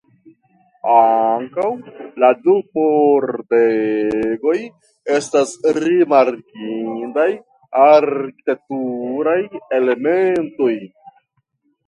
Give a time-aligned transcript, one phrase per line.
[0.91, 1.65] Ankaŭ
[2.23, 4.55] la du pordegoj
[5.17, 7.27] estas rimarkindaj
[7.83, 9.37] arkitekturaj
[9.81, 10.73] elementoj.